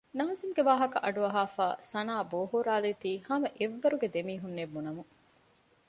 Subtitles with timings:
[0.19, 5.11] ނާޒިމްގެ ވާހަކަ އަޑުއަހާފައި ސަނާ ބޯހޫރާލީ ތީ ހަމަ އެއްވަރުގެ ދެމީހުންނޭ ބުނަމުން